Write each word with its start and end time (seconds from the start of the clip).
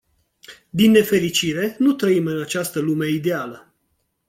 Din 0.69 0.91
nefericire, 0.91 1.75
nu 1.79 1.93
trăim 1.93 2.25
în 2.27 2.41
această 2.41 2.79
lume 2.79 3.07
ideală. 3.09 3.73